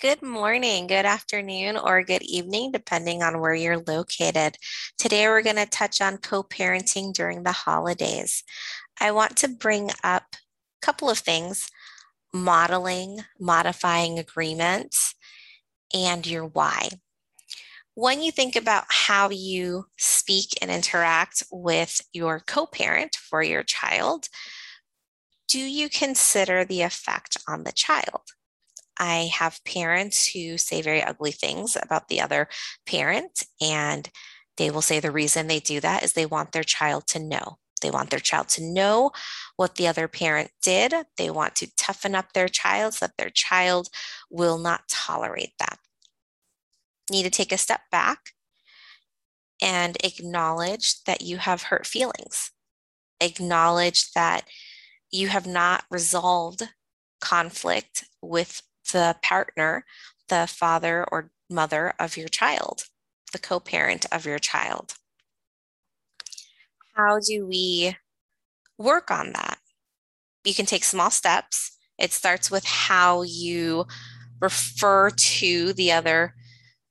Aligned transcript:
Good 0.00 0.22
morning, 0.22 0.86
good 0.86 1.06
afternoon, 1.06 1.76
or 1.76 2.04
good 2.04 2.22
evening, 2.22 2.70
depending 2.70 3.20
on 3.20 3.40
where 3.40 3.54
you're 3.54 3.80
located. 3.80 4.56
Today, 4.96 5.26
we're 5.26 5.42
going 5.42 5.56
to 5.56 5.66
touch 5.66 6.00
on 6.00 6.18
co 6.18 6.44
parenting 6.44 7.12
during 7.12 7.42
the 7.42 7.50
holidays. 7.50 8.44
I 9.00 9.10
want 9.10 9.36
to 9.38 9.48
bring 9.48 9.90
up 10.04 10.22
a 10.34 10.86
couple 10.86 11.10
of 11.10 11.18
things 11.18 11.68
modeling, 12.32 13.24
modifying 13.40 14.20
agreements, 14.20 15.16
and 15.92 16.24
your 16.24 16.46
why. 16.46 16.90
When 17.94 18.22
you 18.22 18.30
think 18.30 18.54
about 18.54 18.84
how 18.88 19.30
you 19.30 19.86
speak 19.96 20.50
and 20.62 20.70
interact 20.70 21.42
with 21.50 22.02
your 22.12 22.38
co 22.38 22.66
parent 22.66 23.16
for 23.16 23.42
your 23.42 23.64
child, 23.64 24.28
do 25.48 25.58
you 25.58 25.88
consider 25.88 26.64
the 26.64 26.82
effect 26.82 27.36
on 27.48 27.64
the 27.64 27.72
child? 27.72 28.37
I 28.98 29.30
have 29.32 29.64
parents 29.64 30.32
who 30.32 30.58
say 30.58 30.82
very 30.82 31.02
ugly 31.02 31.32
things 31.32 31.76
about 31.80 32.08
the 32.08 32.20
other 32.20 32.48
parent, 32.86 33.44
and 33.60 34.10
they 34.56 34.70
will 34.70 34.82
say 34.82 35.00
the 35.00 35.10
reason 35.10 35.46
they 35.46 35.60
do 35.60 35.80
that 35.80 36.02
is 36.02 36.12
they 36.12 36.26
want 36.26 36.52
their 36.52 36.64
child 36.64 37.06
to 37.08 37.18
know. 37.18 37.58
They 37.80 37.90
want 37.90 38.10
their 38.10 38.18
child 38.18 38.48
to 38.50 38.64
know 38.64 39.12
what 39.56 39.76
the 39.76 39.86
other 39.86 40.08
parent 40.08 40.50
did. 40.60 40.92
They 41.16 41.30
want 41.30 41.54
to 41.56 41.74
toughen 41.76 42.14
up 42.14 42.32
their 42.32 42.48
child 42.48 42.94
so 42.94 43.06
that 43.06 43.16
their 43.16 43.30
child 43.30 43.88
will 44.30 44.58
not 44.58 44.88
tolerate 44.88 45.52
that. 45.60 45.78
Need 47.10 47.22
to 47.22 47.30
take 47.30 47.52
a 47.52 47.58
step 47.58 47.82
back 47.90 48.32
and 49.62 49.96
acknowledge 50.02 51.02
that 51.04 51.22
you 51.22 51.38
have 51.38 51.64
hurt 51.64 51.86
feelings. 51.86 52.50
Acknowledge 53.20 54.12
that 54.12 54.48
you 55.10 55.28
have 55.28 55.46
not 55.46 55.84
resolved 55.90 56.62
conflict 57.20 58.04
with 58.22 58.62
the 58.92 59.16
partner, 59.22 59.84
the 60.28 60.46
father 60.48 61.04
or 61.10 61.30
mother 61.50 61.94
of 61.98 62.16
your 62.16 62.28
child, 62.28 62.84
the 63.32 63.38
co 63.38 63.60
parent 63.60 64.06
of 64.12 64.26
your 64.26 64.38
child. 64.38 64.94
How 66.94 67.20
do 67.20 67.46
we 67.46 67.96
work 68.76 69.10
on 69.10 69.32
that? 69.32 69.58
You 70.44 70.54
can 70.54 70.66
take 70.66 70.84
small 70.84 71.10
steps. 71.10 71.76
It 71.98 72.12
starts 72.12 72.50
with 72.50 72.64
how 72.64 73.22
you 73.22 73.86
refer 74.40 75.10
to 75.10 75.72
the 75.72 75.92
other 75.92 76.34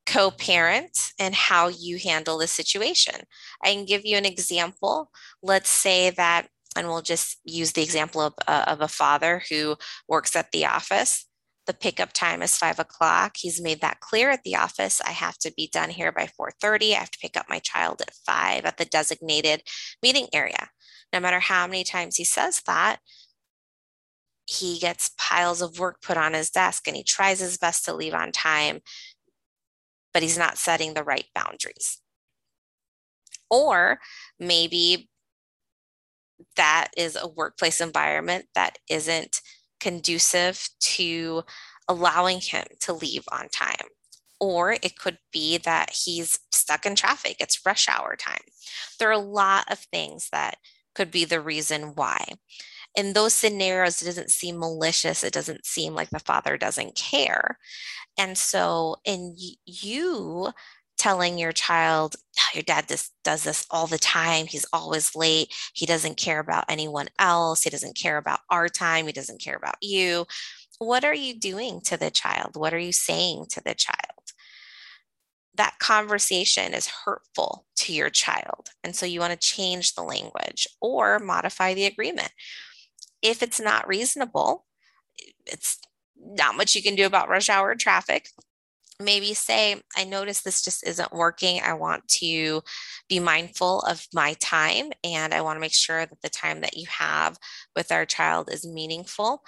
co 0.05 0.31
parent 0.31 1.11
and 1.19 1.35
how 1.35 1.67
you 1.67 1.97
handle 1.97 2.37
the 2.37 2.47
situation. 2.47 3.15
I 3.63 3.73
can 3.73 3.85
give 3.85 4.05
you 4.05 4.17
an 4.17 4.25
example. 4.25 5.11
Let's 5.43 5.69
say 5.69 6.09
that, 6.11 6.47
and 6.75 6.87
we'll 6.87 7.01
just 7.01 7.37
use 7.43 7.73
the 7.73 7.83
example 7.83 8.21
of, 8.21 8.33
uh, 8.47 8.65
of 8.67 8.81
a 8.81 8.87
father 8.87 9.43
who 9.49 9.75
works 10.07 10.35
at 10.35 10.51
the 10.51 10.65
office 10.65 11.26
the 11.67 11.73
pickup 11.73 12.13
time 12.13 12.41
is 12.41 12.57
five 12.57 12.79
o'clock. 12.79 13.37
He's 13.37 13.61
made 13.61 13.81
that 13.81 13.99
clear 13.99 14.31
at 14.31 14.43
the 14.43 14.55
office. 14.55 15.01
I 15.01 15.11
have 15.11 15.37
to 15.39 15.53
be 15.55 15.69
done 15.71 15.89
here 15.89 16.11
by 16.11 16.27
4:30. 16.27 16.95
I 16.95 16.99
have 16.99 17.11
to 17.11 17.19
pick 17.19 17.37
up 17.37 17.49
my 17.49 17.59
child 17.59 18.01
at 18.01 18.15
five 18.25 18.65
at 18.65 18.77
the 18.77 18.85
designated 18.85 19.63
meeting 20.01 20.27
area. 20.33 20.69
No 21.13 21.19
matter 21.19 21.39
how 21.39 21.67
many 21.67 21.83
times 21.83 22.15
he 22.15 22.23
says 22.23 22.61
that, 22.65 22.99
he 24.45 24.79
gets 24.79 25.11
piles 25.17 25.61
of 25.61 25.77
work 25.77 26.01
put 26.01 26.17
on 26.17 26.33
his 26.33 26.49
desk 26.49 26.87
and 26.87 26.95
he 26.95 27.03
tries 27.03 27.39
his 27.39 27.57
best 27.57 27.85
to 27.85 27.93
leave 27.93 28.13
on 28.13 28.31
time, 28.31 28.81
but 30.13 30.23
he's 30.23 30.37
not 30.37 30.57
setting 30.57 30.93
the 30.93 31.03
right 31.03 31.25
boundaries. 31.35 32.01
Or 33.49 33.99
maybe 34.39 35.09
that 36.55 36.89
is 36.95 37.15
a 37.15 37.27
workplace 37.27 37.81
environment 37.81 38.45
that 38.55 38.77
isn't 38.89 39.41
conducive 39.79 40.69
to 40.79 41.43
allowing 41.87 42.41
him 42.41 42.65
to 42.81 42.93
leave 42.93 43.23
on 43.31 43.49
time. 43.49 43.87
Or 44.39 44.73
it 44.73 44.99
could 44.99 45.17
be 45.31 45.57
that 45.59 45.91
he's 45.91 46.39
stuck 46.51 46.85
in 46.85 46.95
traffic, 46.95 47.37
it's 47.39 47.65
rush 47.65 47.87
hour 47.89 48.15
time. 48.15 48.41
There 48.99 49.09
are 49.09 49.13
a 49.13 49.17
lot 49.17 49.65
of 49.71 49.79
things 49.79 50.29
that 50.31 50.57
could 50.93 51.11
be 51.11 51.25
the 51.25 51.41
reason 51.41 51.93
why. 51.95 52.25
In 52.95 53.13
those 53.13 53.33
scenarios, 53.33 54.01
it 54.01 54.05
doesn't 54.05 54.31
seem 54.31 54.57
malicious. 54.59 55.23
It 55.23 55.33
doesn't 55.33 55.65
seem 55.65 55.93
like 55.93 56.09
the 56.09 56.19
father 56.19 56.57
doesn't 56.57 56.95
care. 56.95 57.59
And 58.17 58.37
so, 58.37 58.95
in 59.05 59.35
you 59.65 60.51
telling 60.97 61.37
your 61.37 61.51
child, 61.51 62.15
oh, 62.39 62.49
your 62.53 62.63
dad 62.63 62.87
just 62.87 63.13
does 63.23 63.43
this 63.43 63.65
all 63.69 63.87
the 63.87 63.97
time. 63.97 64.47
He's 64.47 64.65
always 64.73 65.15
late. 65.15 65.53
He 65.73 65.85
doesn't 65.85 66.17
care 66.17 66.39
about 66.39 66.65
anyone 66.69 67.07
else. 67.19 67.63
He 67.63 67.69
doesn't 67.69 67.95
care 67.95 68.17
about 68.17 68.39
our 68.49 68.67
time. 68.67 69.05
He 69.05 69.13
doesn't 69.13 69.41
care 69.41 69.55
about 69.55 69.77
you. 69.81 70.25
What 70.79 71.03
are 71.03 71.13
you 71.13 71.39
doing 71.39 71.81
to 71.81 71.97
the 71.97 72.11
child? 72.11 72.55
What 72.55 72.73
are 72.73 72.79
you 72.79 72.91
saying 72.91 73.45
to 73.51 73.61
the 73.63 73.73
child? 73.73 73.97
That 75.55 75.79
conversation 75.79 76.73
is 76.73 76.87
hurtful 77.05 77.65
to 77.77 77.93
your 77.93 78.09
child. 78.09 78.69
And 78.83 78.95
so 78.95 79.05
you 79.05 79.19
want 79.19 79.33
to 79.33 79.47
change 79.47 79.95
the 79.95 80.03
language 80.03 80.67
or 80.81 81.19
modify 81.19 81.73
the 81.73 81.85
agreement. 81.85 82.31
If 83.21 83.41
it's 83.41 83.59
not 83.59 83.87
reasonable, 83.87 84.65
it's 85.45 85.79
not 86.19 86.55
much 86.55 86.75
you 86.75 86.83
can 86.83 86.95
do 86.95 87.05
about 87.05 87.29
rush 87.29 87.49
hour 87.49 87.73
traffic 87.75 88.29
maybe 88.99 89.33
say, 89.33 89.81
I 89.95 90.03
notice 90.03 90.41
this 90.41 90.61
just 90.61 90.85
isn't 90.85 91.13
working. 91.13 91.61
I 91.61 91.73
want 91.73 92.07
to 92.19 92.61
be 93.07 93.19
mindful 93.19 93.81
of 93.81 94.05
my 94.13 94.33
time 94.39 94.91
and 95.03 95.33
I 95.33 95.41
want 95.41 95.57
to 95.57 95.61
make 95.61 95.73
sure 95.73 96.05
that 96.05 96.21
the 96.21 96.29
time 96.29 96.61
that 96.61 96.77
you 96.77 96.87
have 96.89 97.37
with 97.75 97.91
our 97.91 98.05
child 98.05 98.49
is 98.51 98.65
meaningful. 98.65 99.43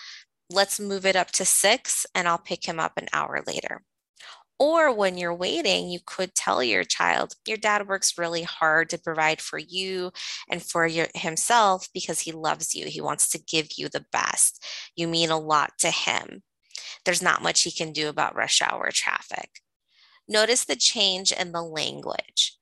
Let's 0.51 0.79
move 0.79 1.05
it 1.05 1.15
up 1.15 1.31
to 1.31 1.45
six 1.45 2.05
and 2.13 2.27
I'll 2.27 2.37
pick 2.37 2.65
him 2.65 2.79
up 2.79 2.93
an 2.97 3.07
hour 3.13 3.41
later. 3.45 3.83
Or 4.59 4.93
when 4.93 5.17
you're 5.17 5.33
waiting, 5.33 5.89
you 5.89 5.99
could 6.05 6.35
tell 6.35 6.61
your 6.61 6.83
child, 6.83 7.33
your 7.47 7.55
dad 7.55 7.87
works 7.87 8.17
really 8.17 8.43
hard 8.43 8.89
to 8.89 8.97
provide 8.97 9.39
for 9.39 9.57
you 9.57 10.11
and 10.49 10.61
for 10.61 10.85
your, 10.85 11.07
himself 11.15 11.87
because 11.93 12.19
he 12.19 12.33
loves 12.33 12.75
you. 12.75 12.87
He 12.87 12.99
wants 12.99 13.29
to 13.29 13.41
give 13.41 13.69
you 13.77 13.87
the 13.87 14.05
best. 14.11 14.63
You 14.97 15.07
mean 15.07 15.29
a 15.29 15.39
lot 15.39 15.71
to 15.79 15.91
him 15.91 16.43
there's 17.05 17.21
not 17.21 17.41
much 17.41 17.63
he 17.63 17.71
can 17.71 17.91
do 17.91 18.09
about 18.09 18.35
rush 18.35 18.61
hour 18.61 18.89
traffic. 18.91 19.61
Notice 20.27 20.65
the 20.65 20.75
change 20.75 21.31
in 21.31 21.51
the 21.51 21.63
language. 21.63 22.57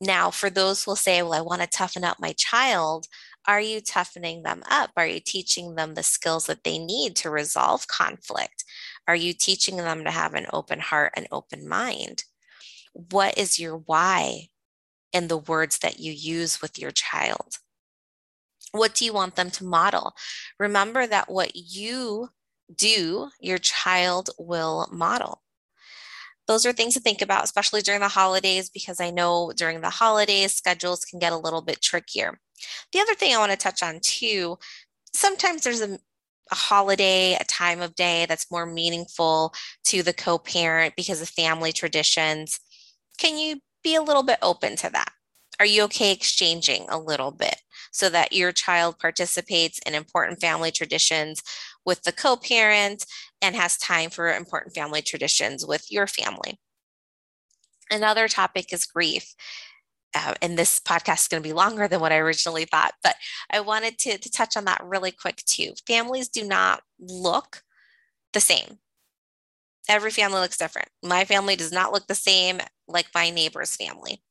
Now, 0.00 0.30
for 0.30 0.48
those 0.48 0.84
who 0.84 0.92
will 0.92 0.96
say, 0.96 1.22
Well, 1.22 1.32
I 1.32 1.40
want 1.40 1.60
to 1.62 1.66
toughen 1.66 2.04
up 2.04 2.18
my 2.20 2.32
child, 2.34 3.06
are 3.46 3.60
you 3.60 3.80
toughening 3.80 4.42
them 4.42 4.62
up? 4.70 4.90
Are 4.96 5.06
you 5.06 5.20
teaching 5.20 5.74
them 5.74 5.94
the 5.94 6.02
skills 6.02 6.46
that 6.46 6.64
they 6.64 6.78
need 6.78 7.16
to 7.16 7.30
resolve 7.30 7.88
conflict? 7.88 8.64
Are 9.08 9.16
you 9.16 9.32
teaching 9.32 9.76
them 9.78 10.04
to 10.04 10.10
have 10.10 10.34
an 10.34 10.46
open 10.52 10.80
heart 10.80 11.14
and 11.16 11.26
open 11.32 11.66
mind? 11.66 12.24
What 12.92 13.38
is 13.38 13.58
your 13.58 13.76
why 13.76 14.48
in 15.12 15.28
the 15.28 15.38
words 15.38 15.78
that 15.78 15.98
you 15.98 16.12
use 16.12 16.60
with 16.60 16.78
your 16.78 16.90
child? 16.90 17.56
What 18.72 18.94
do 18.94 19.04
you 19.04 19.14
want 19.14 19.36
them 19.36 19.50
to 19.52 19.64
model? 19.64 20.14
Remember 20.58 21.06
that 21.06 21.30
what 21.30 21.56
you 21.56 22.28
do, 22.74 23.30
your 23.40 23.58
child 23.58 24.30
will 24.38 24.88
model. 24.92 25.42
Those 26.46 26.64
are 26.64 26.72
things 26.72 26.94
to 26.94 27.00
think 27.00 27.20
about, 27.20 27.44
especially 27.44 27.82
during 27.82 28.00
the 28.00 28.08
holidays, 28.08 28.70
because 28.70 29.00
I 29.00 29.10
know 29.10 29.52
during 29.54 29.82
the 29.82 29.90
holidays, 29.90 30.54
schedules 30.54 31.04
can 31.04 31.18
get 31.18 31.32
a 31.32 31.36
little 31.36 31.60
bit 31.60 31.82
trickier. 31.82 32.40
The 32.92 33.00
other 33.00 33.14
thing 33.14 33.34
I 33.34 33.38
want 33.38 33.52
to 33.52 33.58
touch 33.58 33.82
on 33.82 34.00
too 34.02 34.58
sometimes 35.12 35.64
there's 35.64 35.80
a, 35.80 35.98
a 36.50 36.54
holiday, 36.54 37.36
a 37.38 37.44
time 37.44 37.80
of 37.80 37.94
day 37.94 38.26
that's 38.28 38.50
more 38.50 38.66
meaningful 38.66 39.52
to 39.84 40.02
the 40.02 40.12
co 40.12 40.38
parent 40.38 40.94
because 40.96 41.20
of 41.20 41.28
family 41.28 41.72
traditions. 41.72 42.60
Can 43.18 43.38
you 43.38 43.60
be 43.82 43.94
a 43.94 44.02
little 44.02 44.22
bit 44.22 44.38
open 44.42 44.76
to 44.76 44.90
that? 44.90 45.12
Are 45.60 45.66
you 45.66 45.82
okay 45.84 46.12
exchanging 46.12 46.86
a 46.88 46.98
little 46.98 47.32
bit 47.32 47.56
so 47.90 48.08
that 48.10 48.32
your 48.32 48.52
child 48.52 48.98
participates 48.98 49.80
in 49.80 49.94
important 49.94 50.40
family 50.40 50.70
traditions 50.70 51.42
with 51.88 52.02
the 52.02 52.12
co 52.12 52.36
parent 52.36 53.06
and 53.40 53.56
has 53.56 53.78
time 53.78 54.10
for 54.10 54.30
important 54.30 54.74
family 54.74 55.00
traditions 55.00 55.66
with 55.66 55.90
your 55.90 56.06
family. 56.06 56.60
Another 57.90 58.28
topic 58.28 58.74
is 58.74 58.84
grief. 58.84 59.34
Uh, 60.14 60.34
and 60.42 60.58
this 60.58 60.78
podcast 60.78 61.22
is 61.22 61.28
going 61.28 61.42
to 61.42 61.48
be 61.48 61.54
longer 61.54 61.88
than 61.88 62.00
what 62.00 62.12
I 62.12 62.18
originally 62.18 62.66
thought, 62.66 62.92
but 63.02 63.14
I 63.50 63.60
wanted 63.60 63.98
to, 64.00 64.18
to 64.18 64.30
touch 64.30 64.56
on 64.56 64.64
that 64.66 64.82
really 64.84 65.10
quick 65.10 65.36
too. 65.44 65.72
Families 65.86 66.28
do 66.28 66.46
not 66.46 66.82
look 66.98 67.62
the 68.32 68.40
same. 68.40 68.78
Every 69.88 70.10
family 70.10 70.40
looks 70.40 70.58
different. 70.58 70.88
My 71.02 71.24
family 71.24 71.56
does 71.56 71.72
not 71.72 71.92
look 71.92 72.06
the 72.06 72.14
same 72.14 72.60
like 72.86 73.06
my 73.14 73.30
neighbor's 73.30 73.76
family. 73.76 74.22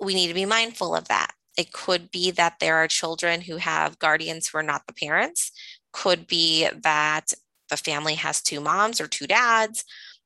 We 0.00 0.14
need 0.14 0.28
to 0.28 0.34
be 0.34 0.46
mindful 0.46 0.94
of 0.94 1.08
that. 1.08 1.32
It 1.56 1.72
could 1.72 2.10
be 2.10 2.30
that 2.32 2.58
there 2.60 2.76
are 2.76 2.88
children 2.88 3.42
who 3.42 3.56
have 3.56 3.98
guardians 3.98 4.48
who 4.48 4.58
are 4.58 4.62
not 4.62 4.86
the 4.86 4.92
parents. 4.92 5.52
Could 5.92 6.26
be 6.26 6.68
that 6.82 7.32
the 7.70 7.76
family 7.76 8.14
has 8.14 8.42
two 8.42 8.60
moms 8.60 9.00
or 9.00 9.06
two 9.06 9.26
dads. 9.26 9.84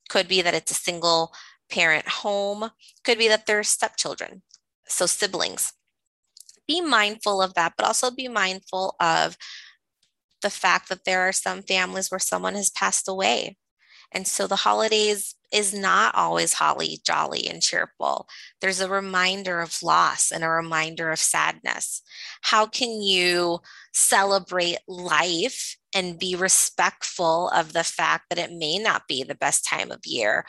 Could 0.08 0.28
be 0.28 0.42
that 0.42 0.54
it's 0.54 0.70
a 0.70 0.74
single 0.74 1.32
parent 1.70 2.08
home. 2.08 2.70
Could 3.04 3.18
be 3.18 3.28
that 3.28 3.46
they're 3.46 3.62
stepchildren, 3.62 4.42
so 4.86 5.06
siblings. 5.06 5.72
Be 6.66 6.80
mindful 6.80 7.42
of 7.42 7.54
that, 7.54 7.74
but 7.76 7.86
also 7.86 8.10
be 8.10 8.28
mindful 8.28 8.96
of 9.00 9.36
the 10.40 10.50
fact 10.50 10.88
that 10.88 11.04
there 11.04 11.22
are 11.22 11.32
some 11.32 11.62
families 11.62 12.10
where 12.10 12.18
someone 12.18 12.54
has 12.54 12.70
passed 12.70 13.08
away 13.08 13.56
And 14.12 14.26
so 14.26 14.46
the 14.46 14.56
holidays 14.56 15.34
is 15.52 15.72
not 15.72 16.14
always 16.14 16.54
holly, 16.54 17.00
jolly, 17.04 17.48
and 17.48 17.62
cheerful. 17.62 18.28
There's 18.60 18.80
a 18.80 18.88
reminder 18.88 19.60
of 19.60 19.82
loss 19.82 20.30
and 20.30 20.44
a 20.44 20.48
reminder 20.48 21.10
of 21.10 21.18
sadness. 21.18 22.02
How 22.42 22.66
can 22.66 23.00
you 23.00 23.60
celebrate 23.92 24.78
life 24.86 25.76
and 25.94 26.18
be 26.18 26.36
respectful 26.36 27.48
of 27.50 27.72
the 27.72 27.84
fact 27.84 28.26
that 28.28 28.38
it 28.38 28.52
may 28.52 28.78
not 28.78 29.08
be 29.08 29.22
the 29.22 29.34
best 29.34 29.64
time 29.64 29.90
of 29.90 30.00
year 30.04 30.44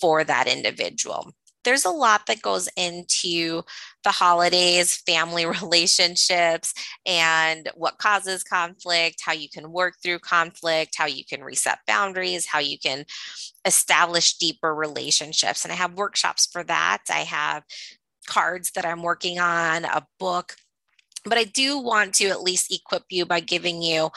for 0.00 0.22
that 0.24 0.46
individual? 0.46 1.32
There's 1.64 1.84
a 1.84 1.90
lot 1.90 2.26
that 2.26 2.42
goes 2.42 2.68
into 2.76 3.62
the 4.04 4.10
holidays, 4.10 4.96
family 4.96 5.46
relationships, 5.62 6.74
and 7.06 7.70
what 7.74 7.98
causes 7.98 8.44
conflict, 8.44 9.20
how 9.24 9.32
you 9.32 9.48
can 9.48 9.72
work 9.72 9.94
through 10.02 10.18
conflict, 10.20 10.94
how 10.96 11.06
you 11.06 11.24
can 11.24 11.42
reset 11.42 11.78
boundaries, 11.86 12.46
how 12.46 12.58
you 12.58 12.78
can 12.78 13.04
establish 13.64 14.36
deeper 14.36 14.74
relationships. 14.74 15.64
And 15.64 15.72
I 15.72 15.76
have 15.76 15.94
workshops 15.94 16.46
for 16.46 16.62
that. 16.64 17.02
I 17.08 17.20
have 17.20 17.64
cards 18.26 18.70
that 18.72 18.84
I'm 18.84 19.02
working 19.02 19.38
on, 19.38 19.84
a 19.84 20.06
book. 20.18 20.56
But 21.24 21.38
I 21.38 21.44
do 21.44 21.78
want 21.78 22.14
to 22.16 22.26
at 22.26 22.42
least 22.42 22.72
equip 22.72 23.04
you 23.10 23.24
by 23.24 23.40
giving 23.40 23.82
you 23.82 24.10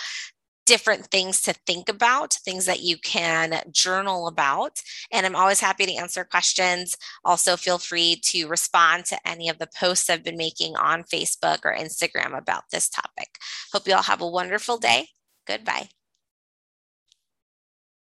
different 0.68 1.08
things 1.08 1.42
to 1.42 1.54
think 1.54 1.90
about, 1.90 2.34
things 2.34 2.66
that 2.66 2.82
you 2.82 2.98
can 3.00 3.62
journal 3.72 4.28
about. 4.28 4.80
And 5.12 5.26
I'm 5.26 5.36
always 5.36 5.60
happy 5.60 5.86
to 5.88 5.96
answer 5.96 6.24
questions. 6.24 6.96
Also, 7.26 7.58
feel 7.58 7.80
free 7.80 8.20
to 8.26 8.48
respond 8.48 9.06
to 9.06 9.28
any 9.28 9.50
of 9.50 9.58
the 9.58 9.70
posts 9.80 10.10
I've 10.10 10.24
been 10.24 10.38
making 10.38 10.76
on 10.76 11.04
Facebook 11.04 11.60
or 11.64 11.76
Instagram 11.76 12.38
about 12.38 12.66
this 12.72 12.90
topic. 12.90 13.38
Hope 13.74 13.88
you 13.88 13.96
all 13.96 14.04
have 14.04 14.22
a 14.22 14.28
wonderful 14.28 14.78
day. 14.78 15.08
Goodbye. 15.48 15.97